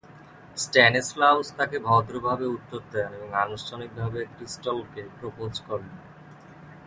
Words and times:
Stanislaus 0.57 1.47
তাকে 1.57 1.77
ভদ্রভাবে 1.79 2.45
উত্তর 2.47 2.81
দেন 2.91 3.09
এবং 3.13 3.29
আনুষ্ঠানিকভাবে 3.35 4.19
ক্রিস্টিলকে 4.25 5.01
প্রপোজ 5.19 5.53
করেন। 5.67 5.93